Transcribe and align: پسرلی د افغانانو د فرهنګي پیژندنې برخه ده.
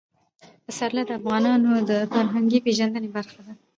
پسرلی 0.65 1.03
د 1.05 1.11
افغانانو 1.19 1.71
د 1.89 1.91
فرهنګي 2.13 2.59
پیژندنې 2.65 3.09
برخه 3.15 3.39
ده. 3.45 3.53